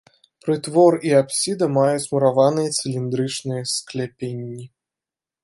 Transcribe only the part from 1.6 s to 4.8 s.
маюць мураваныя цыліндрычныя скляпенні.